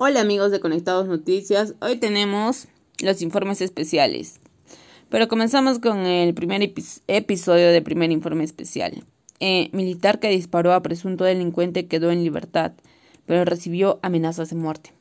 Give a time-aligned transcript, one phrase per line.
[0.00, 2.68] Hola amigos de Conectados Noticias, hoy tenemos
[3.00, 4.38] los informes especiales.
[5.08, 6.72] Pero comenzamos con el primer
[7.08, 9.02] episodio del primer informe especial.
[9.40, 12.74] Eh, militar que disparó a presunto delincuente quedó en libertad,
[13.26, 14.92] pero recibió amenazas de muerte.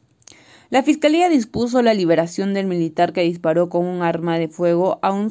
[0.72, 5.12] La Fiscalía dispuso la liberación del militar que disparó con un arma de fuego a
[5.12, 5.30] un,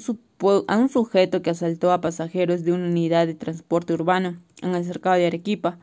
[0.69, 4.85] a un sujeto que asaltó a pasajeros de una unidad de transporte urbano en el
[4.85, 5.79] cercado de Arequipa.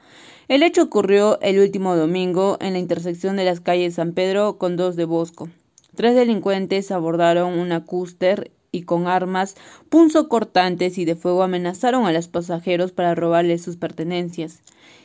[0.47, 4.75] El hecho ocurrió el último domingo en la intersección de las calles San Pedro con
[4.75, 5.49] dos de Bosco.
[5.95, 9.55] Tres delincuentes abordaron una cúster y con armas
[9.87, 14.61] punzocortantes y de fuego amenazaron a los pasajeros para robarles sus pertenencias.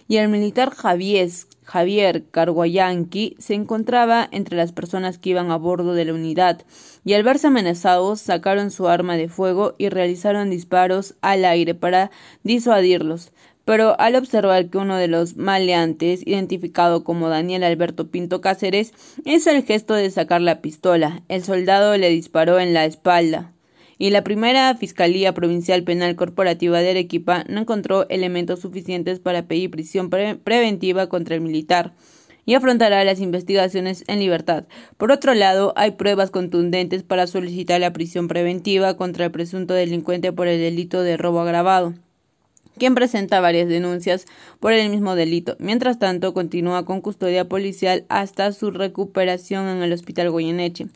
[0.08, 1.30] Y el militar Javier,
[1.64, 6.62] Javier Carguayanqui se encontraba entre las personas que iban a bordo de la unidad,
[7.04, 12.10] y al verse amenazados sacaron su arma de fuego y realizaron disparos al aire para
[12.42, 13.32] disuadirlos
[13.68, 18.94] pero al observar que uno de los maleantes, identificado como Daniel Alberto Pinto Cáceres,
[19.26, 23.52] hizo el gesto de sacar la pistola, el soldado le disparó en la espalda.
[23.98, 29.70] Y la primera Fiscalía Provincial Penal Corporativa de Arequipa no encontró elementos suficientes para pedir
[29.70, 31.92] prisión preventiva contra el militar
[32.46, 34.64] y afrontará las investigaciones en libertad.
[34.96, 40.32] Por otro lado, hay pruebas contundentes para solicitar la prisión preventiva contra el presunto delincuente
[40.32, 41.94] por el delito de robo agravado
[42.78, 44.24] quien presenta varias denuncias
[44.60, 45.56] por el mismo delito.
[45.58, 50.86] Mientras tanto, continúa con custodia policial hasta su recuperación en el hospital Goyeneche.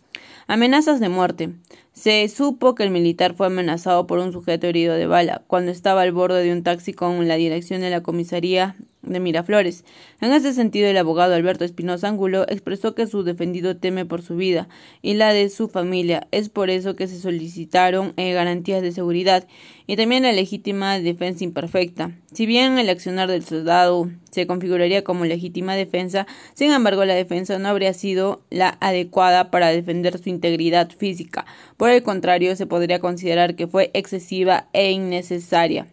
[0.47, 1.51] Amenazas de muerte.
[1.93, 6.03] Se supo que el militar fue amenazado por un sujeto herido de bala cuando estaba
[6.03, 9.85] al borde de un taxi con la dirección de la comisaría de Miraflores.
[10.21, 14.37] En ese sentido, el abogado Alberto Espinosa Ángulo expresó que su defendido teme por su
[14.37, 14.69] vida
[15.03, 16.29] y la de su familia.
[16.31, 19.47] Es por eso que se solicitaron eh, garantías de seguridad
[19.87, 22.13] y también la legítima defensa imperfecta.
[22.33, 27.59] Si bien el accionar del soldado se configuraría como legítima defensa, sin embargo la defensa
[27.59, 31.45] no habría sido la adecuada para defender su integridad física.
[31.83, 35.89] Por el contrario, se podría considerar que fue excesiva e innecesaria.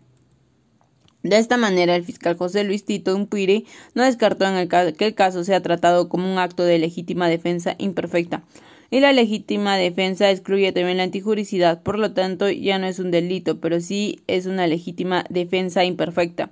[1.23, 3.63] De esta manera, el fiscal José Luis Tito Umpire
[3.95, 7.73] no descartó en el que el caso sea tratado como un acto de legítima defensa
[7.79, 8.43] imperfecta.
[8.91, 13.09] Y la legítima defensa excluye también la antijuricidad, por lo tanto ya no es un
[13.09, 16.51] delito, pero sí es una legítima defensa imperfecta.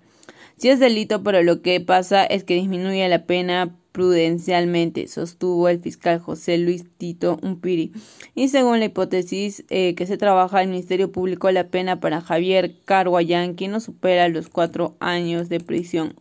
[0.58, 5.80] Si es delito, pero lo que pasa es que disminuye la pena prudencialmente, sostuvo el
[5.80, 7.94] fiscal José Luis Tito Umpiri.
[8.36, 12.76] Y según la hipótesis eh, que se trabaja, el Ministerio Público la pena para Javier
[12.86, 16.14] Carguayán, quien no supera los cuatro años de prisión.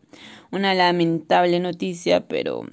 [0.50, 2.64] Una lamentable noticia, pero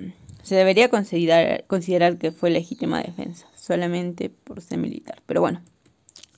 [0.41, 5.22] se debería considerar, considerar que fue legítima defensa, solamente por ser militar.
[5.25, 5.62] Pero bueno,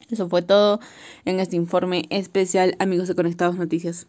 [0.10, 0.80] eso fue todo
[1.26, 4.04] en este informe especial, amigos de Conectados Noticias.